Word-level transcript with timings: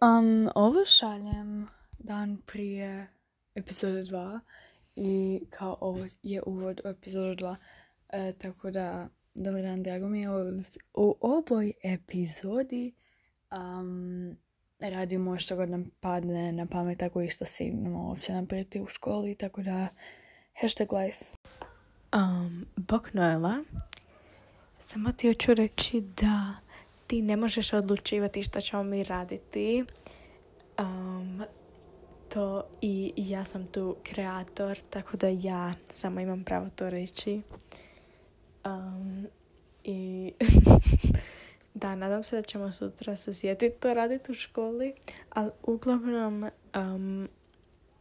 Um, 0.00 0.50
ovo 0.54 0.84
šaljem 0.84 1.68
dan 1.98 2.38
prije 2.46 3.08
epizode 3.54 4.02
2 4.02 4.40
i 4.96 5.40
kao 5.50 5.76
ovo 5.80 6.06
je 6.22 6.42
uvod 6.46 6.80
u 6.84 6.88
epizodu 6.88 7.44
2. 7.44 7.56
E, 8.08 8.32
tako 8.32 8.70
da, 8.70 9.08
dobar 9.34 9.62
dan, 9.62 9.82
drago 9.82 10.08
mi 10.08 10.20
je 10.20 10.30
u, 10.30 10.62
u 10.94 11.16
ovoj 11.20 11.72
epizodi 11.82 12.92
um, 13.50 14.36
radimo 14.80 15.38
što 15.38 15.56
god 15.56 15.70
nam 15.70 15.90
padne 16.00 16.52
na 16.52 16.66
pamet, 16.66 16.98
tako 16.98 17.22
isto 17.22 17.44
stignemo 17.44 18.08
uopće 18.08 18.32
napraviti 18.32 18.80
u 18.80 18.86
školi, 18.86 19.34
tako 19.34 19.62
da 19.62 19.88
hashtag 20.60 20.92
life. 20.92 21.24
Um, 22.14 22.66
bok 22.76 23.14
Noela, 23.14 23.64
samo 24.78 25.12
ti 25.12 25.28
hoću 25.28 25.54
reći 25.54 26.00
da 26.00 26.54
ti 27.10 27.22
ne 27.22 27.36
možeš 27.36 27.72
odlučivati 27.72 28.42
što 28.42 28.60
ćemo 28.60 28.82
mi 28.82 29.04
raditi. 29.04 29.84
Um, 30.78 31.42
to 32.28 32.64
i 32.80 33.12
ja 33.16 33.44
sam 33.44 33.66
tu 33.66 33.96
kreator, 34.02 34.78
tako 34.90 35.16
da 35.16 35.28
ja 35.28 35.74
samo 35.88 36.20
imam 36.20 36.44
pravo 36.44 36.68
to 36.76 36.90
reći. 36.90 37.42
Um, 38.64 39.26
I 39.84 40.32
da, 41.74 41.94
nadam 41.94 42.24
se 42.24 42.36
da 42.36 42.42
ćemo 42.42 42.72
sutra 42.72 43.16
se 43.16 43.34
sjetiti 43.34 43.80
to 43.80 43.94
raditi 43.94 44.32
u 44.32 44.34
školi, 44.34 44.94
ali 45.30 45.50
uglavnom 45.62 46.50
um, 46.76 47.28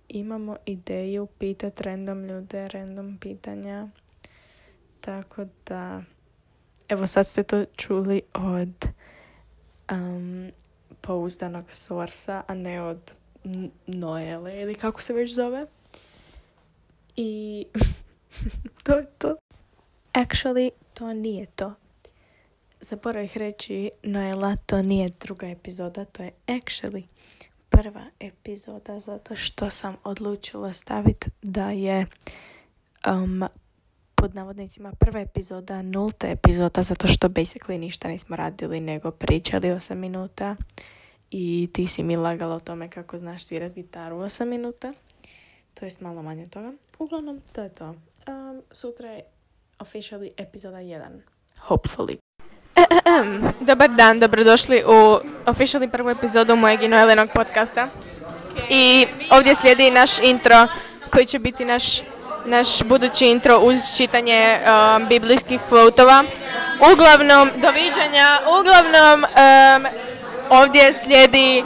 imamo 0.09 0.57
ideju 0.65 1.27
pitati 1.39 1.83
random 1.83 2.25
ljude, 2.25 2.67
random 2.67 3.17
pitanja. 3.21 3.87
Tako 5.01 5.45
da, 5.65 6.03
evo 6.89 7.07
sad 7.07 7.27
ste 7.27 7.43
to 7.43 7.65
čuli 7.75 8.21
od 8.33 8.98
um, 9.91 10.51
pouzdanog 11.01 11.71
sorsa, 11.71 12.43
a 12.47 12.53
ne 12.53 12.81
od 12.81 13.13
Noele 13.87 14.61
ili 14.61 14.75
kako 14.75 15.01
se 15.01 15.13
već 15.13 15.33
zove. 15.33 15.65
I 17.15 17.65
to 18.83 18.93
je 18.93 19.05
to. 19.17 19.35
Actually, 20.13 20.69
to 20.93 21.13
nije 21.13 21.45
to. 21.45 21.73
Zaboravih 22.81 23.37
reći, 23.37 23.91
Noela, 24.03 24.55
to 24.55 24.81
nije 24.81 25.09
druga 25.19 25.47
epizoda, 25.47 26.05
to 26.05 26.23
je 26.23 26.31
actually 26.47 27.03
prva 27.69 28.05
epizoda 28.19 28.99
zato 28.99 29.35
što 29.35 29.69
sam 29.69 29.95
odlučila 30.03 30.73
staviti 30.73 31.29
da 31.41 31.69
je 31.69 32.05
um, 33.07 33.43
pod 34.19 34.35
navodnicima 34.35 34.91
prva 34.99 35.19
epizoda, 35.19 35.81
nulta 35.81 36.27
epizoda 36.27 36.81
zato 36.81 37.07
što 37.07 37.27
basically 37.29 37.79
ništa 37.79 38.07
nismo 38.07 38.35
radili 38.35 38.79
nego 38.79 39.11
pričali 39.11 39.67
8 39.67 39.95
minuta 39.95 40.55
i 41.31 41.69
ti 41.73 41.87
si 41.87 42.03
mi 42.03 42.15
lagala 42.15 42.55
o 42.55 42.59
tome 42.59 42.89
kako 42.89 43.19
znaš 43.19 43.45
svirati 43.45 43.81
gitaru 43.81 44.15
8 44.15 44.45
minuta. 44.45 44.93
To 45.73 45.85
jest 45.85 46.01
malo 46.01 46.21
manje 46.21 46.45
toga. 46.45 46.73
Uglavnom, 46.99 47.41
to 47.51 47.61
je 47.61 47.69
to. 47.69 47.85
Um, 47.89 48.61
sutra 48.71 49.09
je 49.09 49.23
officially 49.79 50.31
epizoda 50.37 50.77
1. 50.77 51.01
Hopefully. 51.67 52.17
Dobar 53.69 53.89
dan, 53.89 54.19
dobrodošli 54.19 54.83
u 54.87 55.19
officially 55.45 55.91
prvu 55.91 56.09
epizodu 56.09 56.55
mojeg 56.55 56.83
i 56.83 56.87
Noelenog 56.87 57.29
podcasta. 57.33 57.87
I 58.69 59.05
ovdje 59.31 59.55
slijedi 59.55 59.91
naš 59.91 60.19
intro 60.19 60.67
koji 61.11 61.25
će 61.25 61.39
biti 61.39 61.65
naš, 61.65 62.01
naš 62.49 62.83
budući 62.83 63.25
intro 63.25 63.59
uz 63.59 63.79
čitanje 63.97 64.59
um, 64.59 65.07
biblijskih 65.07 65.61
kvotova. 65.67 66.23
Uglavnom, 66.93 67.49
doviđanja, 67.55 68.39
uglavnom 68.59 69.23
um, 69.23 69.85
ovdje 70.49 70.93
slijedi 70.93 71.63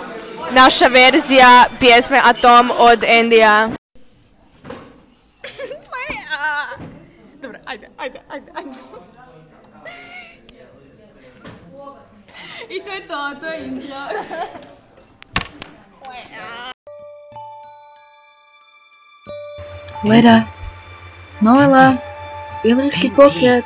naša 0.52 0.88
verzija 0.88 1.66
pjesme 1.80 2.22
Atom 2.24 2.72
od 2.78 3.04
Endija. 3.04 3.70
Dobro, 7.42 7.60
ajde, 7.66 7.88
ajde, 7.98 8.22
ajde, 8.30 8.52
ajde. 8.56 8.70
I 12.70 12.84
to 12.84 12.92
je 12.92 13.08
to, 13.08 13.36
to 13.40 13.46
je 13.46 13.66
intro. 13.66 13.96
Leda, 20.04 20.44
Noela, 21.42 21.94
biblijski 22.64 23.12
pokret. 23.16 23.66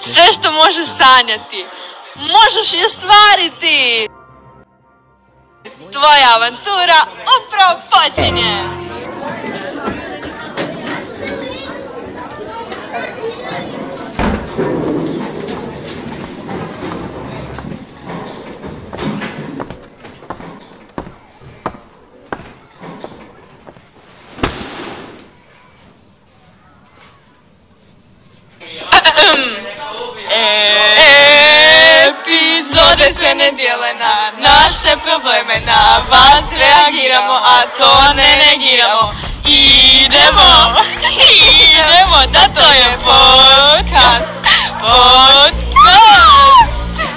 Sve 0.00 0.32
što 0.32 0.52
možeš 0.52 0.86
sanjati, 0.86 1.66
možeš 2.16 2.74
i 2.74 2.84
ostvariti. 2.86 4.08
Tvoja 5.92 6.28
avantura 6.34 6.98
upravo 7.38 7.80
počinje. 7.90 8.87
To 37.78 38.14
ne 38.14 38.36
negiramo. 38.36 39.12
Idemo, 39.44 40.74
idemo, 41.70 42.18
da 42.32 42.44
to 42.54 42.72
je 42.72 42.98
podcast, 43.04 44.32
podcast. 44.80 45.48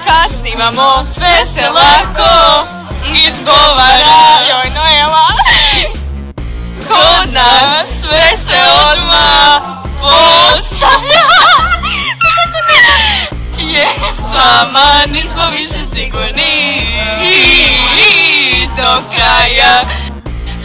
Kad 0.05 0.39
snimamo 0.39 1.03
sve 1.13 1.45
se 1.45 1.69
lako 1.69 2.65
izgovara, 3.13 4.41
joj 4.49 4.71
Noela. 4.75 5.27
Kod 6.87 7.33
nas 7.33 7.87
sve 8.01 8.37
se 8.37 8.61
odmah 8.91 9.61
postavlja. 9.99 11.27
Je 13.57 13.87
s 14.15 14.33
vama 14.33 15.05
nismo 15.07 15.49
više 15.49 15.85
sigurni 15.93 16.81
I 17.23 18.67
do 18.77 19.01
kraja 19.15 19.81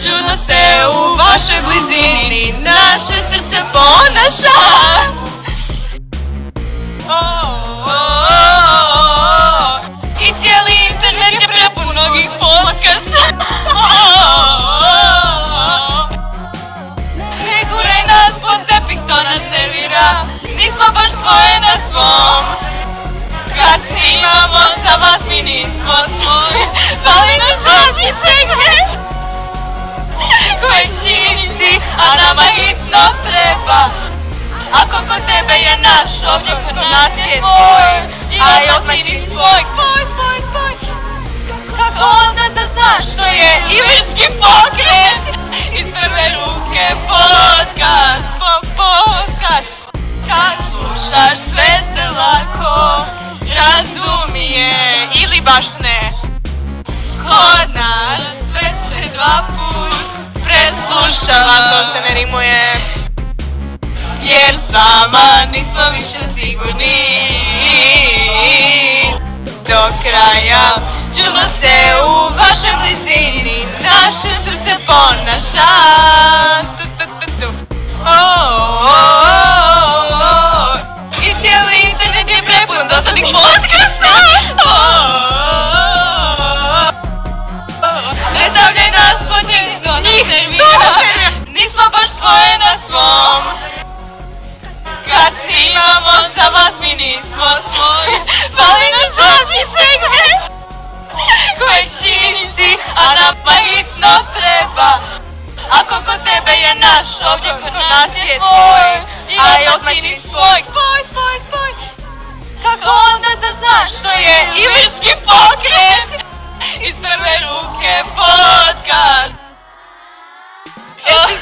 Čudno 0.07 0.37
se 0.37 0.87
u 0.93 1.15
vašoj 1.17 1.61
blizini 1.65 2.53
Naše 2.63 3.21
srce 3.23 3.57
ponaša. 3.73 4.59
Oh, 7.09 7.56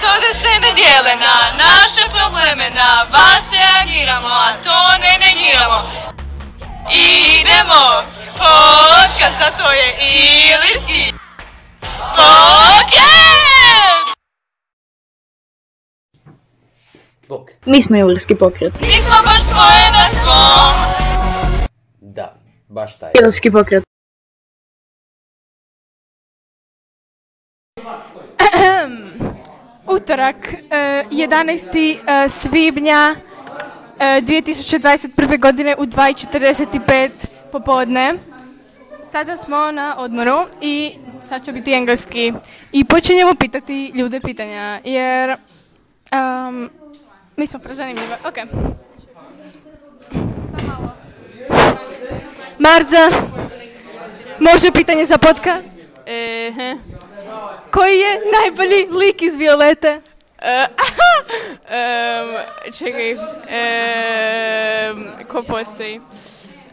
Epizode 0.06 0.34
se 0.34 0.60
ne 0.60 0.74
dijele 0.75 1.16
na 1.16 1.36
naše 1.57 2.10
probleme, 2.10 2.69
na 2.69 3.06
vas 3.12 3.46
reagiramo, 3.52 4.28
a 4.28 4.54
to 4.63 4.98
ne 5.00 5.13
negiramo. 5.25 5.80
Idemo, 6.92 8.04
podcast, 8.38 9.42
a 9.42 9.52
to 9.57 9.72
je 9.72 9.88
Ilirski 10.00 11.13
pokret! 12.16 12.96
Bok. 17.28 17.50
Mi 17.66 17.84
smo 17.84 17.98
Ilirski 17.98 18.36
pokret. 18.36 18.81
Nismo 18.81 19.16
baš 19.25 19.44
svoje 19.44 19.92
na 19.92 20.10
svom. 20.10 20.74
Da, 22.00 22.34
baš 22.68 23.00
taj. 23.00 23.12
Ilirski 23.22 23.52
pokret. 23.52 23.84
Utorak, 29.87 30.53
e, 30.71 31.03
11. 31.11 31.99
e, 32.07 32.29
svibnja 32.29 33.15
e, 33.99 34.21
2021. 34.21 35.39
godine 35.39 35.75
u 35.77 35.85
2.45 35.85 37.09
popodne. 37.51 38.13
Sada 39.03 39.37
smo 39.37 39.71
na 39.71 39.95
odmoru 39.97 40.45
i 40.61 40.91
sad 41.23 41.45
će 41.45 41.51
biti 41.51 41.73
engleski. 41.73 42.33
I 42.71 42.85
počinjemo 42.85 43.35
pitati 43.39 43.91
ljude 43.95 44.19
pitanja, 44.19 44.79
jer 44.83 45.29
em, 46.11 46.69
mi 47.37 47.47
smo 47.47 47.59
prezanimljive. 47.59 48.17
Ok. 48.25 48.37
Marza, 52.59 53.11
može 54.39 54.71
pitanje 54.73 55.05
za 55.05 55.17
podcast? 55.17 55.79
Ehe. 56.05 56.77
Koji 57.72 58.00
je 58.00 58.22
najbolji 58.42 58.88
lik 58.92 59.22
iz 59.22 59.36
Violete? 59.36 60.01
Em, 61.69 62.36
čekaj. 62.77 63.12
em, 63.50 65.13
ko 65.27 65.44
postoji? 65.44 66.01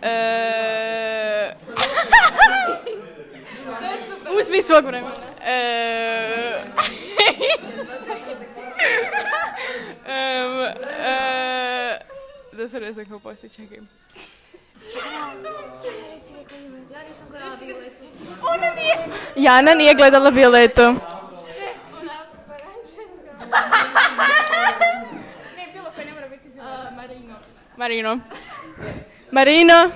E, 0.02 1.54
Uzmi 4.38 4.62
svog 4.62 4.84
vremena. 4.84 5.12
em, 10.06 10.60
e, 10.60 11.98
da 12.52 12.68
se 12.68 12.80
ne 12.80 12.92
znam 12.92 13.06
ko 13.06 13.18
postoji, 13.18 13.50
čekaj. 13.50 13.78
Jana 19.36 19.74
nije 19.74 19.94
gledala 19.94 20.30
Violetu. 20.30 20.94
Marino. 27.76 28.18
Marino. 29.30 29.90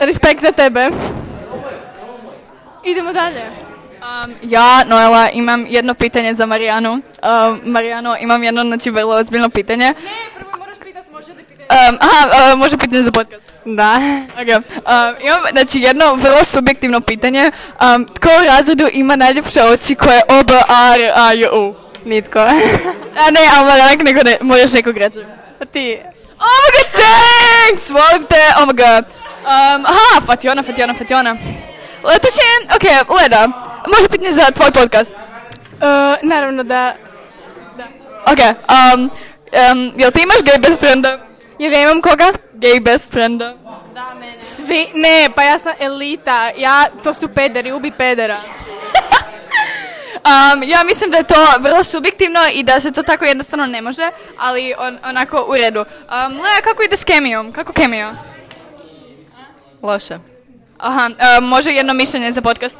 Respekt 0.00 0.40
za 0.40 0.52
tebe. 0.52 0.90
Idemo 2.84 3.12
dalje. 3.12 3.42
Ja, 4.42 4.84
Noela, 4.84 5.30
imam 5.30 5.66
jedno 5.68 5.94
pitanje 5.94 6.34
za 6.34 6.46
Marijanu. 6.46 6.92
Um, 6.92 7.60
Marijano, 7.64 8.16
imam 8.20 8.42
jedno, 8.42 8.62
znači, 8.62 8.90
vrlo 8.90 9.16
ozbiljno 9.16 9.50
pitanje. 9.50 9.84
Ne, 9.84 9.94
prvo 10.36 10.50
moraš 10.58 10.78
pitat 10.84 11.04
može 11.12 11.32
li 11.32 11.44
pitanje. 11.44 11.55
Um, 11.70 11.98
aha, 12.00 12.52
uh, 12.52 12.58
može 12.58 12.76
pitanje 12.76 13.02
za 13.02 13.12
podcast? 13.12 13.52
Da. 13.64 14.00
Okay. 14.38 14.56
Um, 14.56 15.16
imam, 15.20 15.40
znači, 15.52 15.80
jedno 15.80 16.14
vrlo 16.14 16.44
subjektivno 16.44 17.00
pitanje. 17.00 17.50
Um, 17.80 18.06
tko 18.14 18.28
u 18.42 18.44
razredu 18.44 18.88
ima 18.92 19.16
najljepše 19.16 19.62
oči 19.62 19.94
koje 19.94 20.22
O, 20.28 20.42
B, 20.42 20.54
A, 20.68 20.94
R, 20.96 21.12
A, 21.14 21.32
J, 21.32 21.48
U? 21.52 21.74
Nitko. 22.04 22.38
A 23.26 23.30
ne, 23.30 23.40
ali 23.56 23.66
Marijana, 23.66 24.02
neko 24.02 24.24
ne, 24.24 24.38
možeš 24.40 24.72
nekog 24.72 24.96
reći. 24.96 25.18
Ti. 25.72 25.98
Oh 26.38 26.58
my 26.62 26.68
god, 26.76 27.00
thanks! 27.00 27.90
Volim 27.90 28.26
te, 28.26 28.42
oh 28.58 28.68
my 28.68 28.74
god. 28.74 29.04
Um, 29.46 29.86
aha, 29.86 30.20
Fatjona, 30.26 30.62
Fatjona, 30.62 30.94
Fatjona. 30.94 31.36
Leto 32.02 32.28
će, 32.28 32.74
ok, 32.76 33.10
Leda, 33.20 33.48
može 33.86 34.08
pitanje 34.08 34.32
za 34.32 34.50
tvoj 34.54 34.70
podcast? 34.70 35.14
E, 35.14 35.16
naravno 36.22 36.62
da... 36.62 36.94
Ok, 38.26 38.38
um, 38.38 39.10
um, 39.72 39.92
jel 39.96 40.10
ti 40.10 40.22
imaš 40.22 40.36
gay 40.36 40.60
best 40.60 40.80
frienda? 40.80 41.25
Jel 41.58 41.72
ja 41.72 41.82
imam 41.82 42.02
koga? 42.02 42.32
Gay 42.54 42.80
best 42.80 43.12
frienda. 43.12 43.54
Svi, 44.42 44.86
ne, 44.94 45.28
pa 45.34 45.42
ja 45.42 45.58
sam 45.58 45.72
elita, 45.80 46.50
ja, 46.56 46.86
to 47.02 47.14
su 47.14 47.28
pederi, 47.28 47.72
ubi 47.72 47.90
pedera. 47.90 48.38
Um, 50.26 50.62
ja 50.62 50.84
mislim 50.84 51.10
da 51.10 51.16
je 51.16 51.24
to 51.24 51.34
vrlo 51.60 51.84
subjektivno 51.84 52.40
i 52.52 52.62
da 52.62 52.80
se 52.80 52.92
to 52.92 53.02
tako 53.02 53.24
jednostavno 53.24 53.66
ne 53.66 53.82
može, 53.82 54.10
ali 54.38 54.74
on, 54.78 54.98
onako 55.04 55.46
u 55.48 55.54
redu. 55.54 55.80
Um, 55.80 56.40
Lea, 56.40 56.60
kako 56.64 56.82
ide 56.82 56.96
s 56.96 57.04
kemijom? 57.04 57.52
Kako 57.52 57.72
kemija? 57.72 58.14
Loše. 59.82 60.18
Aha, 60.78 61.10
um, 61.38 61.44
može 61.48 61.70
jedno 61.70 61.94
mišljenje 61.94 62.32
za 62.32 62.42
podcast? 62.42 62.78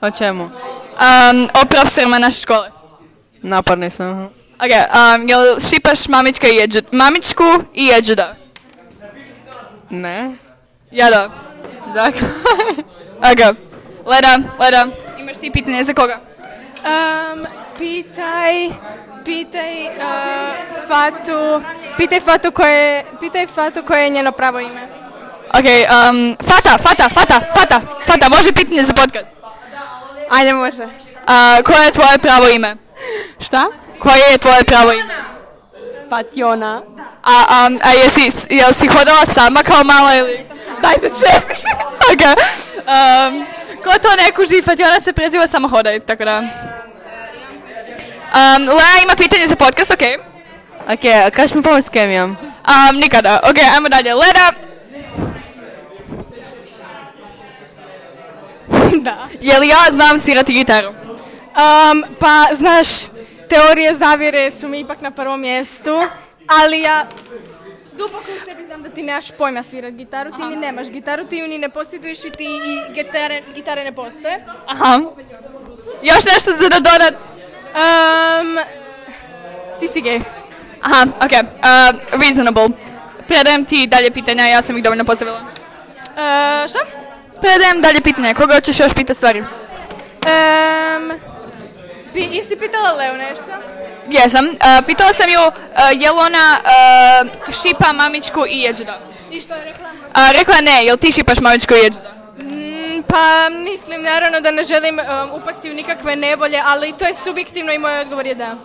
O 0.00 0.10
čemu? 0.10 0.44
Um, 0.44 1.48
o 1.62 1.66
profesorima 1.70 2.18
naše 2.18 2.40
škole. 2.40 2.70
Naparni 3.42 3.90
sam. 3.90 4.30
Ok, 4.64 4.70
um, 4.70 5.28
jel 5.28 5.60
šipaš 5.70 6.08
mamička 6.08 6.48
i 6.48 6.56
jeđu, 6.56 6.80
mamičku 6.92 7.44
i 7.74 7.86
jeđuda? 7.86 8.36
Ne. 9.90 10.36
Ja 10.90 11.10
da. 11.10 11.30
Dakle. 11.94 12.28
Ok, 13.32 13.56
Leda, 14.06 14.38
Leda, 14.58 14.86
imaš 15.20 15.36
ti 15.36 15.50
pitanje 15.50 15.84
za 15.84 15.94
koga? 15.94 16.20
Um, 16.84 17.46
pitaj, 17.78 18.68
pitaj 19.24 19.86
uh, 19.86 19.92
Fatu, 20.88 21.62
pitaj 21.96 22.20
Fatu 22.20 22.50
koje, 22.50 23.04
pitaj 23.20 23.46
Fatu 23.46 23.82
koje 23.86 24.04
je 24.04 24.10
njeno 24.10 24.32
pravo 24.32 24.60
ime. 24.60 24.88
Ok, 25.48 25.64
um, 25.64 26.36
Fata, 26.42 26.78
Fata, 26.78 27.08
Fata, 27.08 27.40
Fata, 27.54 27.80
Fata, 28.06 28.28
može 28.28 28.52
pitanje 28.52 28.82
za 28.82 28.92
podcast? 28.92 29.34
Ajde, 30.30 30.52
može. 30.52 30.86
A, 31.26 31.58
koje 31.64 31.84
je 31.84 31.92
tvoje 31.92 32.18
pravo 32.18 32.48
ime? 32.48 32.76
Šta? 33.40 33.66
Koje 34.04 34.32
je 34.32 34.38
tvoje 34.38 34.64
pravo 34.64 34.92
ime? 34.92 35.14
Fatjona. 36.08 36.82
A, 37.22 37.66
um, 37.66 37.78
a 37.82 37.90
jesi, 37.92 38.30
jel 38.50 38.72
si 38.72 38.86
hodala 38.86 39.26
sama 39.26 39.62
kao 39.62 39.84
mala 39.84 40.14
ili? 40.14 40.46
Daj 40.82 40.94
se 40.94 41.10
čepi. 41.20 41.54
ok. 42.12 42.22
Um, 42.76 43.46
ko 43.84 43.90
to 44.02 44.08
ne 44.16 44.30
kuži, 44.36 44.62
Fatjona 44.62 45.00
se 45.00 45.12
preziva 45.12 45.46
samo 45.46 45.68
hodaj, 45.68 46.00
tako 46.00 46.24
da. 46.24 46.38
Um, 46.38 46.48
Lea 48.68 49.02
ima 49.04 49.16
pitanje 49.16 49.46
za 49.46 49.56
podcast, 49.56 49.90
ok. 49.90 50.02
Ok, 50.92 51.04
a 51.26 51.30
kaš 51.30 51.54
mi 51.54 51.62
pomoć 51.62 51.84
s 51.84 51.88
kemijom? 51.88 52.30
Um, 52.30 52.96
nikada. 52.96 53.40
Ok, 53.50 53.56
ajmo 53.74 53.88
dalje. 53.88 54.14
Leda, 54.14 54.50
da. 59.04 59.28
je 59.40 59.58
li 59.58 59.68
ja 59.68 59.84
znam 59.90 60.18
svirati 60.18 60.52
gitaru? 60.52 60.88
Um, 60.88 62.04
pa, 62.20 62.46
znaš, 62.52 62.88
teorije 63.54 63.94
zavjere 63.94 64.50
su 64.50 64.68
mi 64.68 64.80
ipak 64.80 65.00
na 65.00 65.10
prvom 65.10 65.40
mjestu, 65.40 66.02
ali 66.46 66.80
ja 66.80 67.06
duboko 67.92 68.32
u 68.36 68.44
sebi 68.44 68.64
znam 68.66 68.82
da 68.82 68.88
ti 68.90 69.02
nemaš 69.02 69.30
pojma 69.30 69.62
svirat 69.62 69.92
gitaru, 69.92 70.30
ti 70.30 70.42
ni 70.42 70.56
nemaš 70.56 70.88
gitaru, 70.88 71.24
ti 71.24 71.36
ju 71.36 71.48
ni 71.48 71.58
ne 71.58 71.68
posjeduješ 71.68 72.24
i 72.24 72.30
ti 72.30 72.44
i 72.44 72.94
gitare, 72.94 73.42
gitare 73.54 73.84
ne 73.84 73.92
postoje. 73.92 74.44
Aha. 74.66 75.00
Još 76.02 76.24
nešto 76.24 76.50
za 76.52 76.68
dodat? 76.68 77.14
Um, 77.14 78.58
ti 79.80 79.88
si 79.88 80.00
gej. 80.00 80.20
Aha, 80.82 81.06
ok. 81.16 81.32
Uh, 81.32 82.20
reasonable. 82.22 82.68
Predajem 83.28 83.64
ti 83.64 83.86
dalje 83.86 84.10
pitanja, 84.10 84.46
ja 84.46 84.62
sam 84.62 84.76
ih 84.76 84.82
dovoljno 84.82 85.04
postavila. 85.04 85.38
Uh, 85.38 86.70
šta? 86.70 86.78
Predajem 87.40 87.80
dalje 87.80 88.00
pitanja, 88.00 88.34
koga 88.34 88.54
hoćeš 88.54 88.80
još 88.80 88.94
pitati 88.94 89.14
stvari? 89.14 89.40
Um, 89.40 91.33
jesi 92.14 92.56
pitala 92.56 92.92
Leo 92.92 93.16
nešto? 93.16 93.44
Jesam. 94.10 94.46
Uh, 94.46 94.86
pitala 94.86 95.12
sam 95.12 95.30
ju 95.30 95.40
uh, 95.40 95.54
je 95.92 96.10
li 96.10 96.18
ona 96.18 96.58
uh, 96.60 97.54
šipa 97.62 97.92
mamičku 97.92 98.44
i 98.48 98.60
jeđuda. 98.60 98.98
I 99.30 99.40
što 99.40 99.54
je 99.54 99.64
rekla? 99.64 99.90
Rekla 100.32 100.60
ne, 100.60 100.84
jel 100.84 100.96
ti 100.96 101.12
šipaš 101.12 101.40
mamičku 101.40 101.74
i 101.74 101.84
jeđuda? 101.84 102.10
Mm, 102.38 103.02
pa 103.08 103.48
mislim 103.48 104.02
naravno 104.02 104.40
da 104.40 104.50
ne 104.50 104.62
želim 104.62 104.98
um, 104.98 105.42
upasti 105.42 105.70
u 105.70 105.74
nikakve 105.74 106.16
nevolje, 106.16 106.62
ali 106.66 106.92
to 106.98 107.04
je 107.04 107.14
subjektivno 107.14 107.72
i 107.72 107.78
moj 107.78 108.00
odgovor 108.00 108.26
je 108.26 108.34
da. 108.34 108.56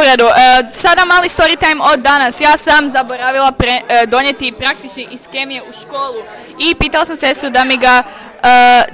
U 0.00 0.02
redu, 0.04 0.24
e, 0.24 0.70
sada 0.70 1.04
mali 1.04 1.28
story 1.28 1.56
time 1.58 1.82
od 1.92 2.00
danas. 2.00 2.40
Ja 2.40 2.56
sam 2.56 2.90
zaboravila 2.90 3.52
pre- 3.58 3.80
e, 3.88 4.06
donijeti 4.06 4.52
praktični 4.52 5.08
iz 5.10 5.28
kemije 5.32 5.62
u 5.62 5.72
školu 5.72 6.22
i 6.58 6.74
pitala 6.74 7.04
sam 7.04 7.16
sestru 7.16 7.50
da 7.50 7.64
mi 7.64 7.76
ga 7.76 8.02
e, 8.02 8.31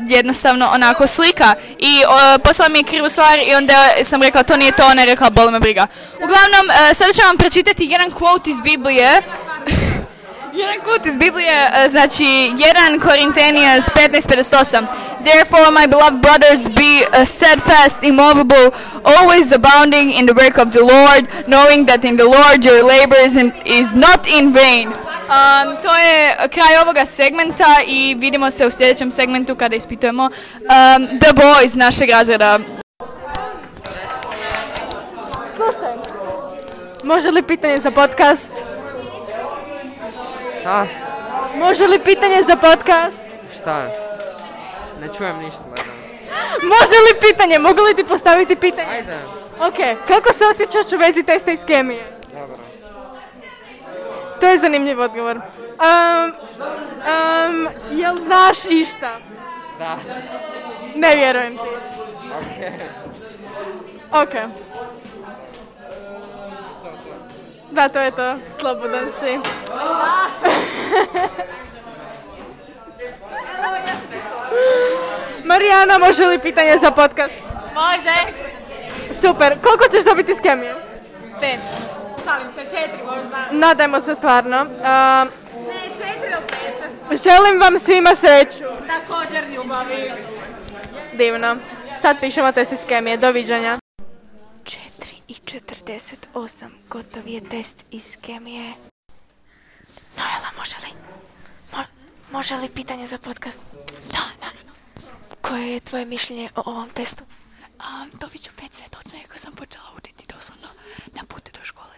jednostavno 0.08 0.70
onako 0.74 1.06
slika 1.06 1.54
i 1.78 2.02
poslala 2.44 2.68
mi 2.68 2.78
je 2.78 2.84
krivu 2.84 3.08
stvar 3.08 3.38
i 3.38 3.54
onda 3.54 3.88
sam 4.04 4.22
rekla 4.22 4.42
to 4.42 4.56
nije 4.56 4.72
to, 4.72 4.86
ona 4.86 5.02
je 5.02 5.06
rekla 5.06 5.30
boli 5.30 5.50
me 5.52 5.60
briga. 5.60 5.86
Uglavnom, 6.16 6.70
e, 6.90 6.94
sada 6.94 7.12
ću 7.12 7.22
vam 7.22 7.36
pročitati 7.38 7.84
jedan 7.84 8.10
quote 8.10 8.50
iz 8.50 8.60
Biblije. 8.60 9.22
Jedan 10.52 10.80
kut 10.80 11.06
iz 11.06 11.16
Biblije, 11.16 11.70
e, 11.74 11.88
znači 11.88 12.24
1 12.24 13.00
Korintenijas 13.02 13.88
15.58 13.88 14.86
Therefore, 15.24 15.70
my 15.70 15.86
beloved 15.86 16.20
brothers, 16.22 16.68
be 16.68 17.04
uh, 17.12 17.24
steadfast, 17.24 18.04
immovable, 18.04 18.70
always 19.04 19.52
abounding 19.52 20.10
in 20.10 20.26
the 20.26 20.34
work 20.34 20.58
of 20.58 20.70
the 20.72 20.80
Lord, 20.80 21.28
knowing 21.48 21.86
that 21.86 22.04
in 22.04 22.16
the 22.16 22.24
Lord 22.24 22.64
your 22.64 22.82
labor 22.84 23.16
is, 23.16 23.36
in- 23.36 23.52
is 23.66 23.94
not 23.94 24.26
in 24.28 24.52
vain. 24.52 24.92
Um, 25.28 25.76
to 25.82 25.97
je 25.97 26.37
kraj 26.37 26.76
ovoga 26.82 27.06
segmenta 27.06 27.75
i 27.87 28.14
vidimo 28.18 28.50
se 28.50 28.66
u 28.66 28.70
sljedećem 28.70 29.11
segmentu 29.11 29.56
kada 29.56 29.76
ispitujemo 29.76 30.25
um, 30.25 31.18
The 31.20 31.32
Boys 31.32 31.76
našeg 31.76 32.11
razreda. 32.11 32.58
Može 37.04 37.30
li 37.30 37.42
pitanje 37.42 37.78
za 37.78 37.90
podcast? 37.90 38.52
Šta? 40.61 40.87
Može 41.56 41.87
li 41.87 41.99
pitanje 41.99 42.42
za 42.42 42.56
podcast? 42.56 43.25
Šta? 43.61 43.90
Ne 45.00 45.08
čujem 45.16 45.38
ništa. 45.38 45.64
Može 46.75 46.97
li 47.06 47.20
pitanje? 47.20 47.58
Mogu 47.58 47.80
li 47.80 47.94
ti 47.94 48.04
postaviti 48.04 48.56
pitanje? 48.56 48.88
Ajde. 48.90 49.16
Ok, 49.61 50.06
kako 50.08 50.32
se 50.32 50.47
osjećaš 50.47 50.92
u 50.92 50.97
vezi 50.97 51.23
testa 51.23 51.52
iz 51.52 51.64
kemije? 51.66 52.17
To 54.40 54.47
je 54.47 54.59
zanimljiv 54.59 55.00
odgovor. 55.00 55.37
Um, 55.37 55.42
um, 56.25 57.68
jel 57.90 58.18
znaš 58.18 58.59
išta? 58.68 59.16
Da. 59.78 59.99
Ne 60.95 61.16
vjerujem 61.16 61.57
ti. 61.57 61.62
Okej. 62.40 62.73
Ok. 64.12 64.35
Da, 67.71 67.88
to 67.88 68.00
je 68.00 68.11
to. 68.11 68.37
Slobodan 68.61 69.09
si. 69.21 69.38
Marijana, 75.45 75.99
može 75.99 76.25
li 76.25 76.38
pitanje 76.38 76.78
za 76.78 76.90
podcast? 76.90 77.35
Može! 77.75 78.16
Super. 79.21 79.59
Koliko 79.62 79.85
ćeš 79.92 80.04
dobiti 80.04 80.35
s 80.35 80.40
kemije? 80.40 80.75
Pet. 81.40 81.61
Šalim 82.25 82.50
se, 82.50 82.60
četiri 82.62 83.02
možda. 83.04 83.46
Nadajmo 83.50 84.00
se 84.00 84.14
stvarno. 84.14 84.64
Ne, 84.64 85.88
četiri 85.88 86.30
ili 86.32 86.46
pet. 87.08 87.22
želim 87.22 87.60
vam 87.60 87.78
svima 87.78 88.14
sreću. 88.14 88.64
Također 88.88 89.44
ljubavi. 89.50 90.12
Divno. 91.14 91.56
Sad 92.00 92.20
pišemo 92.20 92.52
test 92.52 92.72
iz 92.72 92.84
kemije. 92.88 93.16
Doviđenja. 93.16 93.78
4 94.62 94.78
i 95.28 95.34
48. 95.34 96.68
Gotov 96.88 97.28
je 97.28 97.48
test 97.48 97.84
iz 97.90 98.16
kemije. 98.22 98.72
Noela, 100.16 100.48
može 100.58 100.76
li? 100.82 100.92
Mo- 101.72 101.92
može 102.32 102.56
li 102.56 102.68
pitanje 102.68 103.06
za 103.06 103.18
podcast? 103.18 103.62
Da, 104.12 104.18
naravno. 104.46 104.72
Koje 105.42 105.72
je 105.72 105.80
tvoje 105.80 106.04
mišljenje 106.04 106.50
o 106.56 106.62
ovom 106.66 106.88
testu? 106.90 107.25
Um, 107.80 108.10
dobit 108.20 108.42
ću 108.44 108.50
pet 108.60 108.75
sve 108.75 108.84
točno, 108.90 109.18
iako 109.18 109.38
sam 109.38 109.52
počela 109.52 109.84
učiti 109.96 110.26
doslovno 110.34 110.68
na 111.14 111.22
putu 111.28 111.50
do 111.58 111.64
škole. 111.64 111.97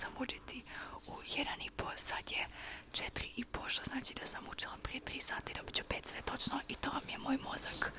Sam 0.00 0.10
učiti 0.18 0.62
u 1.06 1.12
jedan 1.36 1.60
i 1.60 1.70
pol, 1.70 1.90
sad 1.96 2.30
je 2.30 2.46
četiri 2.92 3.30
i 3.36 3.44
pol, 3.44 3.68
što 3.68 3.84
znači 3.84 4.14
da 4.14 4.26
sam 4.26 4.44
učila 4.52 4.74
prije 4.82 5.00
tri 5.00 5.20
sati, 5.20 5.54
dobit 5.54 5.74
ću 5.74 5.82
pet 5.88 6.06
sve 6.06 6.22
točno 6.22 6.60
i 6.68 6.74
to 6.74 6.90
vam 6.90 7.02
je 7.08 7.18
moj 7.18 7.36
mozak. 7.36 7.92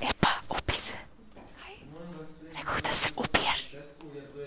E 0.00 0.08
pa, 0.20 0.28
upis. 0.48 0.92
Aj, 1.66 1.74
rekao 2.56 2.74
da 2.84 2.92
se 2.92 3.10
upiješ. 3.16 3.74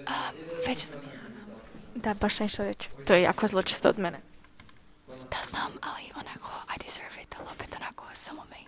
A, 0.08 0.32
već... 0.68 0.88
Da, 1.96 2.14
baš 2.14 2.40
nešto 2.40 2.64
reći. 2.64 2.90
To 3.08 3.14
je 3.14 3.22
jako 3.22 3.48
zločesto 3.48 3.90
od 3.90 4.00
mene. 4.00 4.20
Da 5.08 5.38
znam, 5.44 5.72
ali 5.82 6.12
onako, 6.16 6.52
I 6.76 6.84
deserve 6.84 7.22
it, 7.22 7.36
ali 7.40 7.48
opet 7.56 7.76
onako, 7.76 8.06
samo 8.14 8.44
mi 8.50 8.68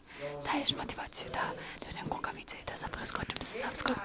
daješ 0.52 0.76
motivaciju 0.76 1.30
da 1.34 1.44
dođem 1.86 2.10
kukavice 2.10 2.56
i 2.62 2.66
da 2.66 2.74
zapravo 2.78 3.06
skočim 3.06 3.38
sa 3.42 3.60
savskog. 3.62 3.96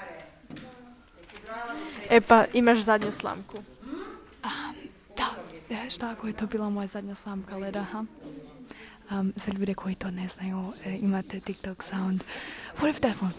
E 2.10 2.20
pa, 2.20 2.44
imaš 2.52 2.78
zadnju 2.78 3.12
slamku. 3.12 3.58
E, 5.74 5.90
šta 5.90 6.10
ako 6.10 6.26
je 6.26 6.32
to 6.32 6.46
bila 6.46 6.70
moja 6.70 6.86
zadnja 6.86 7.14
slamka 7.14 7.56
leda, 7.56 7.82
ha? 7.82 8.04
Um, 9.10 9.32
za 9.36 9.52
ljude 9.52 9.74
koji 9.74 9.94
to 9.94 10.10
ne 10.10 10.28
znaju, 10.28 10.72
e, 10.84 10.96
imate 11.00 11.40
TikTok 11.40 11.82
sound. 11.82 12.24
What 12.78 12.90
if 12.90 13.00
that 13.00 13.22
was, 13.22 13.32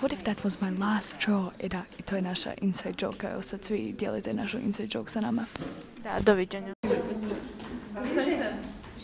what 0.00 0.12
if 0.12 0.22
that 0.22 0.44
was 0.44 0.60
my 0.60 0.78
last 0.78 1.16
straw? 1.16 1.50
I 1.60 1.68
da, 1.68 1.82
i 1.98 2.02
to 2.02 2.16
je 2.16 2.22
naša 2.22 2.54
inside 2.60 2.94
joke, 3.02 3.26
evo 3.26 3.42
sad 3.42 3.64
svi 3.64 3.94
dijelite 3.98 4.32
našu 4.32 4.58
inside 4.58 4.88
joke 4.94 5.10
sa 5.10 5.20
nama. 5.20 5.44
Da, 6.02 6.18
doviđenja. 6.20 6.74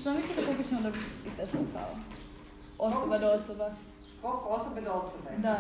Što 0.01 0.15
mislite 0.15 0.43
koliko 0.45 0.63
ćemo 0.69 0.81
dobiti 0.81 1.05
prava? 1.73 1.97
Osoba 2.79 3.19
do 3.19 3.27
osoba. 3.27 3.75
Koliko 4.23 4.49
osobe 4.49 4.81
do 4.81 4.91
osobe? 4.91 5.31
Da. 5.39 5.59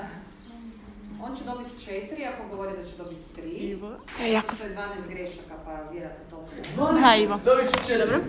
On 1.23 1.37
će 1.37 1.45
dobiti 1.45 1.85
četiri, 1.85 2.25
ako 2.25 2.57
govori 2.57 2.77
da 2.77 2.85
će 2.85 2.97
dobiti 2.97 3.35
tri. 3.35 3.51
Ivo. 3.51 3.91
To 4.17 4.23
je 4.23 4.33
jako... 4.33 4.55
Što 4.55 4.65
je 4.65 4.77
12 4.77 5.09
grešaka, 5.09 5.55
pa 5.65 5.83
vjerojatno 5.93 6.25
to 6.31 6.47
Ha, 7.01 7.17
Ivo. 7.17 7.41
12 7.45 8.21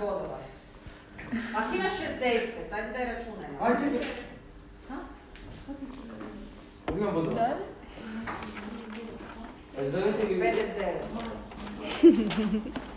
bodova. 0.00 0.38
Ako 1.56 1.74
imaš 1.74 1.92
60, 1.92 2.40
ajde 2.72 2.92
daj 2.92 3.04
računaj. 3.04 3.50
Ajde. 3.60 4.06
Imam 6.98 7.14
vodu. 7.14 7.30
Pa 9.76 9.82
zovete 9.90 10.24
mi... 10.28 10.34
59. 10.34 10.52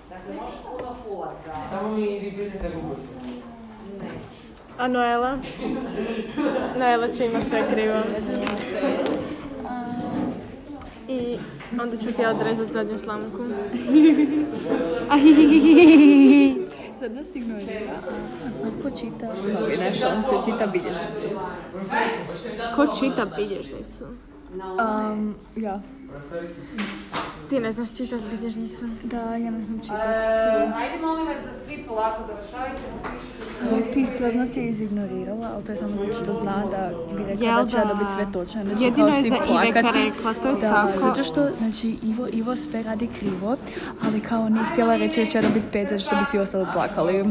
Dakle, 0.10 0.34
možeš 0.36 0.56
puno 0.64 0.96
fulat 1.04 1.36
za... 1.46 1.54
Samo 1.70 1.96
mi 1.96 2.18
idi 2.18 2.38
pišite 2.38 2.70
gluposti. 2.74 3.08
A 4.78 4.88
Noela? 4.88 5.38
Noela 6.80 7.08
će 7.08 7.26
imati 7.26 7.50
sve 7.50 7.64
krivo. 7.74 7.96
I 11.08 11.38
onda 11.82 11.98
ću 11.98 12.06
ti 12.06 12.26
odrezati 12.26 12.74
zadnju 12.74 13.00
slamku. 13.00 13.38
Sad 17.00 17.14
nas 17.14 17.36
ignorira. 17.36 17.94
Ako 18.80 18.90
čita 18.90 19.28
novine, 19.60 19.96
što 19.96 20.08
on 20.08 20.24
se 20.24 20.52
čita 20.52 20.68
bilježnicu. 20.68 21.40
Ko 22.76 22.88
čita 23.00 23.26
bilježnicu? 23.38 24.06
Um, 24.64 25.36
ja. 25.56 25.82
Ti 27.50 27.60
ne 27.60 27.72
znaš 27.72 27.96
čitati 27.98 28.24
bilježnicu? 28.32 28.86
Da, 29.04 29.18
ja 29.36 29.52
ne 29.52 29.64
znam 29.64 29.80
čitati. 29.80 30.02
E, 30.02 30.72
ajde 30.76 30.98
molim 31.02 31.28
vas 31.28 31.36
da 31.46 31.66
svi 31.66 31.84
polako 31.88 32.24
završavajte, 32.28 32.82
napišite. 33.04 33.94
Pi 33.94 34.06
skroz 34.08 34.36
nas 34.36 34.58
je 34.58 34.68
izignorirala, 34.68 35.50
ali 35.54 35.64
to 35.64 35.72
je 35.72 35.78
samo 35.78 35.92
zato 35.98 36.14
što 36.14 36.34
zna 36.34 36.64
da 36.72 36.92
bi 37.16 37.24
rekla 37.24 37.46
Jel 37.48 37.62
da 37.62 37.68
će 37.68 37.78
ja 37.78 37.84
da? 37.86 37.94
dobiti 37.94 38.12
sve 38.12 38.26
točno. 38.34 38.64
će 38.80 38.86
Jedino 38.86 39.08
kao 39.08 39.16
je 39.16 39.22
svi 39.22 39.32
plakati. 39.48 40.00
rekla, 40.00 40.34
to 40.34 40.48
je 40.48 40.56
da, 40.56 40.70
tako. 40.70 41.00
zato 41.00 41.24
što, 41.24 41.48
znači, 41.58 41.96
Ivo, 42.04 42.28
Ivo 42.34 42.56
sve 42.56 42.84
radi 42.84 43.08
krivo, 43.20 43.56
ali 44.06 44.20
kao 44.22 44.50
nije 44.50 44.66
htjela 44.66 44.96
reći 44.96 45.24
da 45.26 45.32
će 45.32 45.38
ja 45.38 45.42
dobiti 45.42 45.66
pet, 45.72 45.90
zato 45.90 46.02
što 46.02 46.16
bi 46.16 46.26
svi 46.26 46.40
ostali 46.40 46.66
plakali. 46.74 47.26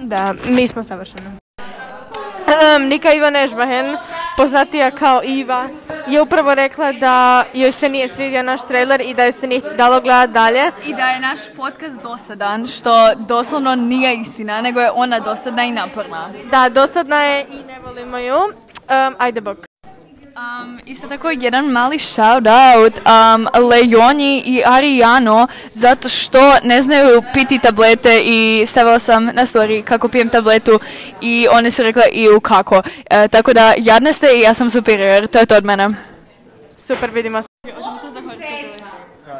Da, 0.00 0.34
mi 0.48 0.66
smo 0.66 0.82
savršeni. 0.82 1.26
Um, 1.26 2.88
Nika 2.88 3.12
Iva 3.12 3.30
Nežbahen, 3.30 3.86
poznatija 4.36 4.90
kao 4.90 5.20
Iva, 5.24 5.68
je 6.08 6.22
upravo 6.22 6.54
rekla 6.54 6.92
da 6.92 7.44
joj 7.54 7.72
se 7.72 7.88
nije 7.88 8.08
svidio 8.08 8.42
naš 8.42 8.66
trailer 8.66 9.00
i 9.00 9.14
da 9.14 9.22
joj 9.22 9.32
se 9.32 9.46
nije 9.46 9.60
dalo 9.76 10.00
gledat 10.00 10.30
dalje. 10.30 10.72
I 10.86 10.94
da 10.94 11.06
je 11.06 11.20
naš 11.20 11.38
podcast 11.56 12.02
dosadan, 12.02 12.66
što 12.66 13.14
doslovno 13.14 13.74
nije 13.74 14.16
istina, 14.16 14.60
nego 14.60 14.80
je 14.80 14.90
ona 14.94 15.20
dosadna 15.20 15.64
i 15.64 15.70
naporna. 15.70 16.28
Da, 16.50 16.68
dosadna 16.68 17.22
je 17.22 17.46
i 17.50 17.64
ne 17.66 17.80
volimo 17.84 18.18
ju. 18.18 18.36
Um, 18.36 19.16
ajde 19.18 19.40
bok. 19.40 19.69
Um, 20.40 20.78
isto 20.86 21.08
tako 21.08 21.30
jedan 21.30 21.66
mali 21.66 21.98
shout 21.98 22.44
out 22.46 22.98
um, 22.98 23.68
Leoni 23.68 24.42
i 24.46 24.62
Arijano 24.66 25.46
zato 25.70 26.08
što 26.08 26.56
ne 26.62 26.82
znaju 26.82 27.22
piti 27.34 27.58
tablete 27.58 28.20
i 28.24 28.64
stavila 28.66 28.98
sam 28.98 29.24
na 29.24 29.46
story 29.46 29.84
kako 29.84 30.08
pijem 30.08 30.28
tabletu 30.28 30.80
i 31.20 31.46
one 31.50 31.70
su 31.70 31.82
rekle 31.82 32.02
i 32.12 32.28
u 32.28 32.40
kako. 32.40 32.82
E, 33.10 33.28
tako 33.28 33.52
da 33.52 33.74
jadne 33.78 34.12
ste 34.12 34.26
i 34.36 34.40
ja 34.40 34.54
sam 34.54 34.70
superior, 34.70 35.26
to 35.26 35.38
je 35.38 35.46
to 35.46 35.56
od 35.56 35.64
mene. 35.64 35.88
Super, 36.78 37.10
vidimo 37.10 37.42
se. 37.42 37.48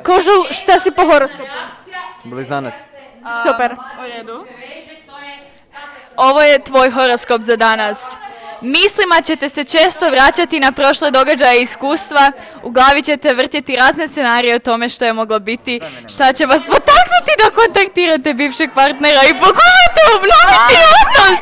Kožul, 0.05 0.45
šta 0.51 0.79
si 0.79 0.91
po 0.91 1.05
horoskopu? 1.05 1.45
Blizanac. 2.25 2.75
Super. 3.47 3.73
U 3.73 4.17
redu. 4.17 4.45
ovo 6.17 6.43
je 6.43 6.59
tvoj 6.59 6.91
horoskop 6.91 7.43
za 7.43 7.57
danas. 7.57 8.17
Mislima 8.63 9.21
ćete 9.25 9.49
se 9.49 9.65
često 9.65 10.11
vraćati 10.11 10.61
na 10.61 10.73
prošle 10.73 11.11
događaje 11.11 11.61
i 11.61 11.63
iskustva, 11.63 12.33
u 12.63 12.71
glavi 12.71 13.03
ćete 13.03 13.35
vrtjeti 13.35 13.77
razne 13.77 14.09
scenarije 14.09 14.55
o 14.55 14.59
tome 14.59 14.89
što 14.89 15.05
je 15.05 15.13
moglo 15.13 15.39
biti, 15.39 15.81
šta 16.09 16.33
će 16.33 16.47
vas 16.47 16.63
potaknuti 16.63 17.33
da 17.45 17.51
kontaktirate 17.51 18.35
bivšeg 18.35 18.71
partnera 18.75 19.21
i 19.31 19.35
pokušate 19.35 20.01
obnoviti 20.17 20.77
odnos. 21.01 21.41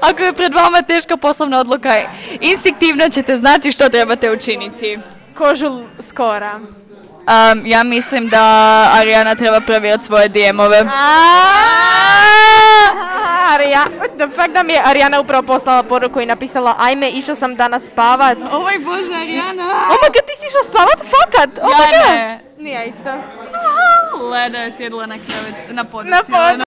Ako 0.00 0.22
je 0.22 0.32
pred 0.32 0.54
vama 0.54 0.82
teška 0.82 1.16
poslovna 1.16 1.60
odluka, 1.60 2.00
instinktivno 2.40 3.08
ćete 3.08 3.36
znati 3.36 3.72
što 3.72 3.88
trebate 3.88 4.30
učiniti. 4.30 4.98
Kožu 5.34 5.82
skora. 6.08 6.60
Um, 7.26 7.62
ja 7.66 7.82
mislim 7.82 8.28
da 8.28 8.42
Ariana 8.94 9.34
treba 9.34 9.60
provjerati 9.60 10.04
svoje 10.04 10.28
DM-ove. 10.28 10.84
Arija, 13.48 13.84
what 13.98 14.16
the 14.16 14.28
fuck 14.28 14.48
da 14.48 14.62
mi 14.62 14.72
je 14.72 14.82
Arijana 14.84 15.20
upravo 15.20 15.42
poslala 15.44 15.82
poruku 15.82 16.20
i 16.20 16.26
napisala 16.26 16.74
ajme, 16.78 17.08
išla 17.10 17.34
sam 17.34 17.56
danas 17.56 17.84
spavat. 17.84 18.38
Oj 18.66 18.78
bože, 18.78 19.14
Arijana. 19.14 19.62
Oh 19.84 19.96
my 19.96 20.08
god, 20.08 20.24
ti 20.26 20.32
si 20.34 20.46
išla 20.46 20.62
spavat? 20.64 20.98
Fakat? 21.00 21.58
Oh 21.58 21.70
Ja 21.70 21.76
my 21.76 21.86
god. 21.88 22.08
ne. 22.08 22.40
Nije 22.58 22.86
isto. 22.86 23.10
Leda 24.30 24.58
je 24.58 24.72
sjedila 24.72 25.06
na 25.06 25.14
krevet, 25.16 25.54
na 25.70 25.84
podu. 25.84 26.08
Na 26.08 26.22
podu. 26.22 26.64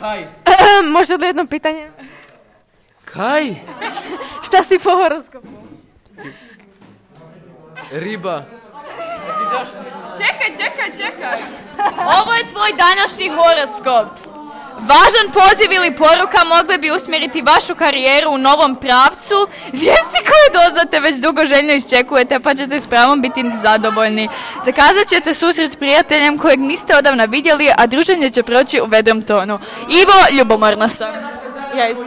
Kaj? 0.00 0.26
Može 0.92 1.16
li 1.16 1.26
jedno 1.26 1.46
pitanje? 1.46 1.90
Kaj? 3.04 3.44
Šta 4.46 4.62
si 4.62 4.78
po 4.78 4.90
horoskopu? 4.90 5.48
Riba. 7.92 8.42
Čekaj, 10.12 10.56
čekaj, 10.56 10.90
čekaj. 10.92 11.38
Ovo 12.18 12.32
je 12.32 12.48
tvoj 12.48 12.70
današnji 12.76 13.28
horoskop. 13.28 14.29
Važan 14.80 15.32
poziv 15.32 15.72
ili 15.72 15.94
poruka 15.96 16.44
mogli 16.44 16.78
bi 16.78 16.90
usmjeriti 16.90 17.42
vašu 17.42 17.74
karijeru 17.74 18.30
u 18.30 18.38
novom 18.38 18.76
pravcu. 18.76 19.34
Vijesti 19.72 20.18
koje 20.28 20.64
doznate 20.64 21.00
već 21.00 21.16
dugo 21.16 21.46
željno 21.46 21.72
iščekujete 21.72 22.40
pa 22.40 22.54
ćete 22.54 22.80
s 22.80 22.86
pravom 22.86 23.22
biti 23.22 23.44
zadovoljni. 23.62 24.28
Zakazat 24.64 25.06
ćete 25.08 25.34
susret 25.34 25.72
s 25.72 25.76
prijateljem 25.76 26.38
kojeg 26.38 26.60
niste 26.60 26.96
odavna 26.96 27.24
vidjeli, 27.24 27.70
a 27.76 27.86
druženje 27.86 28.30
će 28.30 28.42
proći 28.42 28.80
u 28.80 28.86
vedrom 28.86 29.22
tonu. 29.22 29.58
Ivo, 29.88 30.38
ljubomorna 30.38 30.88
sam. 30.88 31.08
Ja 31.76 31.88
isto. 31.88 32.04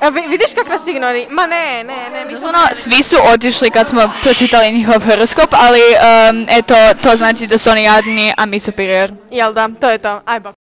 A 0.00 0.08
vi- 0.08 0.26
vidiš 0.28 0.54
kak 0.54 0.68
nas 0.68 0.86
ignori? 0.86 1.26
Ma 1.30 1.46
ne, 1.46 1.84
ne, 1.84 2.10
ne, 2.12 2.24
mi. 2.24 2.34
Ono, 2.36 2.58
svi 2.74 3.02
su 3.02 3.16
otišli 3.24 3.70
kad 3.70 3.88
smo 3.88 4.12
pročitali 4.22 4.72
njihov 4.72 5.00
horoskop, 5.04 5.48
ali 5.52 5.80
em, 5.80 6.46
eto, 6.50 6.74
to 7.02 7.16
znači 7.16 7.46
da 7.46 7.58
su 7.58 7.70
oni 7.70 7.84
jadni, 7.84 8.34
a 8.36 8.46
mi 8.46 8.60
superior. 8.60 9.10
Jel 9.30 9.52
da, 9.52 9.68
to 9.80 9.90
je 9.90 9.98
to. 9.98 10.20
Aj 10.24 10.40
bok. 10.40 10.61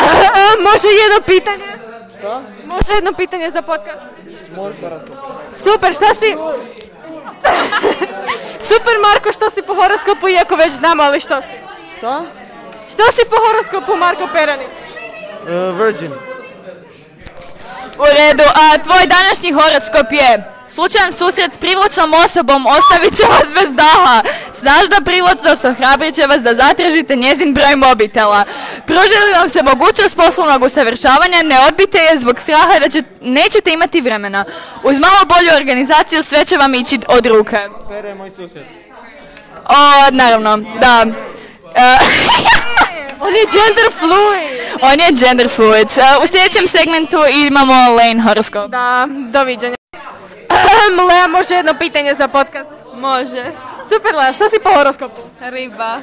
Može 0.68 0.88
jedno 1.02 1.20
pitanje? 1.26 1.66
Šta? 2.18 2.42
Može 2.64 2.92
jedno 2.92 3.12
pitanje 3.12 3.50
za 3.50 3.62
podcast? 3.62 4.02
Možeš 4.56 4.80
horoskop. 4.80 5.14
Super, 5.52 5.94
šta 5.94 6.14
si... 6.14 6.36
Super 8.70 8.94
Marko, 9.02 9.32
što 9.32 9.50
si 9.50 9.62
po 9.62 9.74
horoskopu, 9.74 10.28
iako 10.28 10.56
već 10.56 10.72
znamo, 10.72 11.02
ali 11.02 11.20
što 11.20 11.42
si? 11.42 11.56
Šta? 11.98 12.22
Što 12.92 13.12
si 13.12 13.22
po 13.30 13.36
horoskopu 13.46 13.96
Marko 13.96 14.28
Peranić? 14.32 14.68
Uh, 14.68 15.80
virgin. 15.80 16.12
U 17.98 18.04
redu, 18.04 18.44
a 18.44 18.82
tvoj 18.82 19.06
današnji 19.06 19.52
horoskop 19.52 20.12
je 20.12 20.49
Slučajan 20.70 21.12
susret 21.12 21.52
s 21.52 21.56
privlačnom 21.56 22.14
osobom 22.24 22.66
ostavit 22.66 23.16
će 23.16 23.26
vas 23.26 23.48
bez 23.54 23.74
daha. 23.74 24.22
Snažna 24.52 25.00
privlačnost 25.04 25.64
ohrabrit 25.64 26.14
će 26.14 26.26
vas 26.26 26.42
da 26.42 26.54
zatražite 26.54 27.16
njezin 27.16 27.54
broj 27.54 27.76
mobitela. 27.76 28.44
Pružili 28.86 29.32
vam 29.38 29.48
se 29.48 29.62
mogućnost 29.62 30.16
poslovnog 30.16 30.62
usavršavanja, 30.62 31.42
ne 31.42 31.56
odbite 31.68 31.98
je 31.98 32.18
zbog 32.18 32.40
straha 32.40 32.78
da 32.82 32.88
će, 32.88 33.02
nećete 33.20 33.72
imati 33.72 34.00
vremena. 34.00 34.44
Uz 34.84 34.98
malo 34.98 35.18
bolju 35.28 35.56
organizaciju 35.56 36.22
sve 36.22 36.44
će 36.44 36.56
vam 36.56 36.74
ići 36.74 36.98
od 37.08 37.26
ruke. 37.26 37.58
Pere 37.88 38.14
moj 38.14 38.30
susjed. 38.30 38.64
O, 39.68 40.10
naravno, 40.10 40.56
da. 40.56 41.06
E, 41.74 41.98
On 43.26 43.34
je 43.36 43.46
gender 43.52 43.92
fluid. 43.98 44.60
on 44.82 45.00
je 45.00 45.12
gender 45.12 45.48
fluid. 45.48 45.88
E, 45.98 46.24
u 46.24 46.26
sljedećem 46.26 46.66
segmentu 46.66 47.18
imamo 47.46 47.74
Lane 47.74 48.22
horoskop. 48.22 48.70
Da, 48.70 49.06
doviđenja. 49.32 49.79
Lea, 51.08 51.26
može 51.26 51.54
jedno 51.54 51.74
pitanje 51.78 52.14
za 52.14 52.28
podcast? 52.28 52.70
Može. 52.94 53.44
Super, 53.88 54.14
Lea, 54.16 54.32
šta 54.32 54.48
si 54.48 54.60
po 54.64 54.70
horoskopu? 54.74 55.20
Riba. 55.40 55.96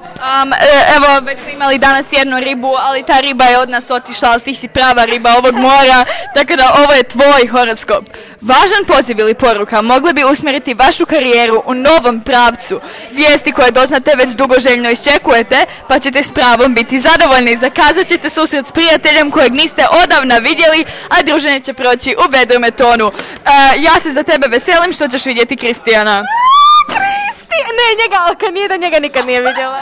Um, 0.00 0.52
evo, 0.96 1.26
već 1.26 1.38
smo 1.38 1.50
imali 1.50 1.78
danas 1.78 2.12
jednu 2.12 2.40
ribu, 2.40 2.74
ali 2.80 3.02
ta 3.02 3.20
riba 3.20 3.44
je 3.44 3.58
od 3.58 3.70
nas 3.70 3.90
otišla, 3.90 4.30
ali 4.30 4.40
ti 4.40 4.54
si 4.54 4.68
prava 4.68 5.04
riba 5.04 5.34
ovog 5.36 5.54
mora, 5.54 6.04
tako 6.34 6.56
da 6.56 6.74
ovo 6.84 6.92
je 6.92 7.02
tvoj 7.02 7.46
horoskop. 7.52 8.04
Važan 8.40 8.84
poziv 8.86 9.18
ili 9.18 9.34
poruka 9.34 9.82
mogli 9.82 10.12
bi 10.12 10.24
usmjeriti 10.24 10.74
vašu 10.74 11.06
karijeru 11.06 11.62
u 11.66 11.74
novom 11.74 12.20
pravcu. 12.20 12.80
Vijesti 13.10 13.52
koje 13.52 13.70
doznate 13.70 14.14
već 14.16 14.30
dugoželjno 14.30 14.90
iščekujete, 14.90 15.64
pa 15.88 15.98
ćete 15.98 16.22
s 16.22 16.32
pravom 16.32 16.74
biti 16.74 16.98
zadovoljni. 16.98 17.56
Zakazat 17.56 18.08
ćete 18.08 18.30
susret 18.30 18.66
s 18.66 18.72
prijateljem 18.72 19.30
kojeg 19.30 19.52
niste 19.52 19.86
odavna 20.04 20.36
vidjeli, 20.36 20.84
a 21.08 21.22
druženje 21.22 21.60
će 21.60 21.72
proći 21.72 22.16
u 22.18 22.30
vedrom 22.30 22.64
tonu. 22.76 23.06
E, 23.06 23.50
ja 23.78 24.00
se 24.00 24.10
za 24.10 24.22
tebe 24.22 24.48
veselim 24.48 24.92
što 24.92 25.08
ćeš 25.08 25.26
vidjeti 25.26 25.56
Kristijana. 25.56 26.22
Kristi! 27.50 27.76
Ne, 27.80 28.02
njega, 28.02 28.16
ali 28.24 28.52
nije 28.52 28.68
da 28.68 28.76
njega 28.76 28.98
nikad 28.98 29.26
nije 29.26 29.40
vidjela. 29.40 29.78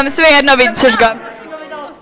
Um, 0.00 0.10
svejedno 0.10 0.54
vidit 0.54 0.80
ćeš 0.80 0.96
ga. 0.96 1.14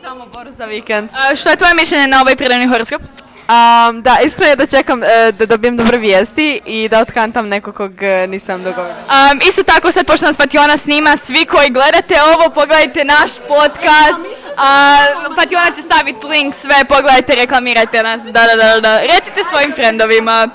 Samo 0.00 0.26
boru 0.26 0.50
za 0.50 0.64
vikend. 0.64 1.10
A, 1.12 1.36
što 1.36 1.50
je 1.50 1.56
tvoje 1.56 1.74
mišljenje 1.74 2.06
na 2.06 2.20
ovaj 2.20 2.36
predavni 2.36 2.66
horoskop? 2.66 3.02
Um, 3.02 4.02
da, 4.02 4.18
iskreno 4.24 4.50
je 4.50 4.56
da 4.56 4.66
čekam 4.66 5.02
e, 5.02 5.32
da 5.32 5.46
dobijem 5.46 5.76
dobre 5.76 5.98
vijesti 5.98 6.60
i 6.66 6.88
da 6.88 7.00
otkantam 7.00 7.48
nekog 7.48 7.74
kog 7.74 8.02
e, 8.02 8.26
nisam 8.26 8.64
dogovorila. 8.64 9.04
Um, 9.32 9.40
isto 9.48 9.62
tako 9.62 9.92
sad 9.92 10.06
pošto 10.06 10.26
nas 10.26 10.36
Pationa 10.36 10.76
snima, 10.76 11.16
svi 11.16 11.44
koji 11.44 11.70
gledate 11.70 12.14
ovo, 12.22 12.50
pogledajte 12.50 13.04
naš 13.04 13.30
podcast. 13.48 14.20
A, 14.56 14.96
Pationa 15.36 15.70
će 15.70 15.82
staviti 15.82 16.26
link, 16.26 16.54
sve 16.54 16.84
pogledajte, 16.88 17.34
reklamirajte 17.34 18.02
nas. 18.02 18.22
Da, 18.22 18.46
da, 18.46 18.56
da, 18.56 18.80
da. 18.80 18.98
Recite 19.00 19.40
svojim 19.50 19.72
frendovima. 19.72 20.48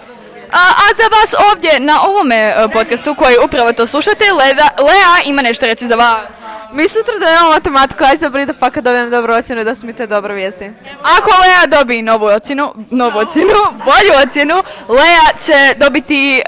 A, 0.54 0.64
a 0.84 0.94
za 0.96 1.04
vas 1.04 1.52
ovdje 1.52 1.80
na 1.80 2.02
ovome 2.04 2.36
e, 2.36 2.68
podcastu 2.74 3.16
koji 3.16 3.38
upravo 3.46 3.74
to 3.74 3.88
slušate, 3.88 4.32
Leda, 4.32 4.70
Lea 4.78 5.24
ima 5.26 5.42
nešto 5.42 5.66
reći 5.66 5.88
za 5.88 5.96
vas. 5.96 6.28
Mi 6.74 6.88
sutra 6.88 7.18
dajemo 7.20 7.50
matematiku, 7.50 8.04
aj 8.04 8.18
zabri 8.18 8.46
da 8.46 8.54
fakat 8.54 8.84
dobijem 8.84 9.10
dobru 9.10 9.34
ocjenu 9.34 9.62
i 9.62 9.66
da 9.66 9.76
su 9.76 9.86
mi 9.86 9.94
te 9.94 10.08
dobre 10.08 10.34
vijesti. 10.34 10.72
Ako 11.02 11.30
Lea 11.30 11.80
dobi 11.80 12.02
novu 12.02 12.26
ocjenu, 12.26 12.74
novu 12.90 13.18
ocjenu, 13.20 13.54
bolju 13.86 14.22
ocjenu, 14.24 14.64
Lea 14.88 15.38
će 15.46 15.80
dobiti 15.80 16.38
e, 16.38 16.44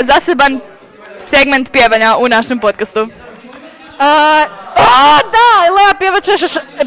zaseban 0.00 0.60
segment 1.18 1.72
pjevanja 1.72 2.16
u 2.16 2.28
našem 2.28 2.58
podcastu. 2.58 3.08
A, 4.00 4.44
a, 4.76 5.18
da, 5.32 5.72
Lea, 5.74 5.94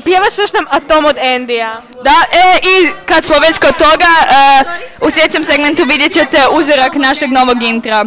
pjevat 0.04 0.32
ćeš 0.32 0.54
nam 0.54 0.65
Atom 0.69 1.06
od 1.06 1.17
Endija. 1.19 1.82
Da, 2.04 2.15
e, 2.32 2.60
i 2.63 2.91
kad 3.06 3.23
smo 3.23 3.36
već 3.39 3.58
kod 3.58 3.78
toga, 3.78 4.13
e, 4.30 4.63
u 5.02 5.10
sljedećem 5.12 5.43
segmentu 5.43 5.84
vidjet 5.84 6.13
ćete 6.13 6.38
uzorak 6.52 6.95
našeg 6.95 7.32
novog 7.32 7.63
intra. 7.63 8.06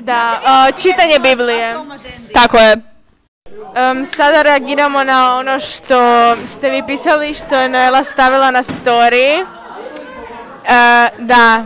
Da, 0.00 0.40
a, 0.44 0.70
čitanje 0.82 1.18
Biblije. 1.18 1.76
Tako 2.32 2.58
je. 2.58 2.76
Um, 3.90 4.06
sada 4.06 4.42
reagiramo 4.42 5.04
na 5.04 5.36
ono 5.36 5.60
što 5.60 5.96
ste 6.46 6.70
vi 6.70 6.82
pisali, 6.86 7.34
što 7.34 7.56
je 7.56 7.68
Noela 7.68 8.04
stavila 8.04 8.50
na 8.50 8.62
story. 8.62 9.46
E, 10.64 11.08
da, 11.18 11.64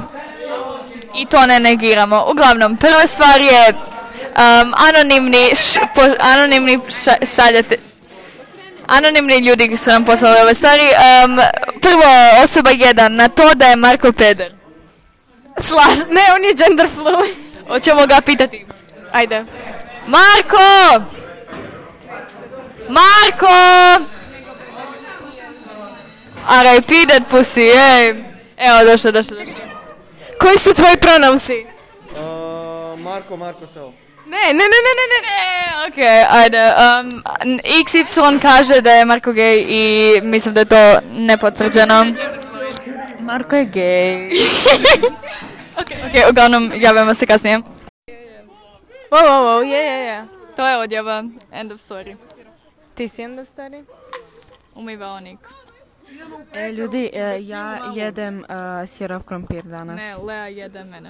I 1.14 1.26
to 1.26 1.46
ne 1.46 1.60
negiramo. 1.60 2.26
Uglavnom, 2.30 2.76
prva 2.76 3.06
stvar 3.06 3.40
je 3.40 3.74
um, 4.40 4.74
anonimni, 4.78 5.50
š, 5.54 5.80
po, 5.94 6.02
anonimni 6.20 6.78
ša- 6.78 7.34
šaljete, 7.36 7.76
Anonimni 8.88 9.38
ljudi 9.38 9.76
su 9.76 9.90
nam 9.90 10.04
poslali 10.04 10.40
ove 10.40 10.54
stvari. 10.54 10.82
Um, 11.24 11.38
prvo, 11.80 12.02
osoba 12.44 12.70
jedan, 12.70 13.14
na 13.14 13.28
to 13.28 13.54
da 13.54 13.66
je 13.66 13.76
Marko 13.76 14.12
peder. 14.12 14.52
slaž, 15.58 15.98
ne, 16.10 16.20
on 16.34 16.44
je 16.44 16.54
gender 16.54 16.88
fluid. 16.88 17.34
Hoćemo 17.68 18.06
ga 18.06 18.20
pitati. 18.20 18.66
Ajde. 19.12 19.44
Marko! 20.06 21.02
Marko! 22.88 23.54
R.I.P. 26.48 27.06
that 27.06 27.22
pussy, 27.30 27.70
ej. 27.70 28.24
Evo, 28.56 28.84
došlo, 28.84 29.10
došlo, 29.12 29.36
došlo. 29.36 29.54
Koji 30.40 30.58
su 30.58 30.74
tvoji 30.74 30.96
pronouns? 30.96 31.50
Uh, 31.50 31.56
Marko, 33.00 33.36
Marko 33.36 33.66
self. 33.66 33.94
Ne, 34.30 34.36
ne, 34.58 34.64
ne, 34.72 34.80
ne, 34.98 35.04
ne, 35.12 35.18
ne. 35.28 35.40
Okej, 35.88 36.24
ajde. 36.30 36.62
Um, 36.76 37.22
XY 37.84 38.40
kaže 38.40 38.80
da 38.80 38.92
je 38.92 39.04
Marko 39.04 39.32
gej 39.32 39.64
i 39.68 40.20
mislim 40.22 40.54
da 40.54 40.60
je 40.60 40.64
to 40.64 40.98
nepotvrđeno. 41.12 42.06
Marko 43.20 43.56
je 43.56 43.64
gej. 43.64 44.30
Okej, 46.08 46.22
uglavnom, 46.30 46.72
javljamo 46.76 47.14
se 47.14 47.26
kasnije. 47.26 47.58
Wow, 49.10 49.24
wow, 49.26 49.42
wow, 49.46 49.62
je, 49.62 49.78
je, 49.78 50.04
je. 50.04 50.24
To 50.56 50.66
je 50.68 50.76
odjava. 50.78 51.24
End 51.52 51.72
of 51.72 51.80
story. 51.80 52.16
Ti 52.94 53.08
si 53.08 53.24
onda 53.24 53.44
stari? 53.44 53.84
Umivaonik. 54.74 55.38
E, 56.54 56.72
ljudi, 56.72 57.10
e, 57.12 57.38
ja 57.42 57.78
jedem 57.94 58.38
uh, 58.38 58.88
sirov 58.88 59.22
krompir 59.22 59.64
danas. 59.64 60.00
Ne, 60.00 60.24
Lea 60.24 60.46
jede 60.46 60.84
mene. 60.84 61.08